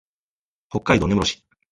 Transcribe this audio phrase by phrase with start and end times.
[0.71, 1.43] 北海道根室市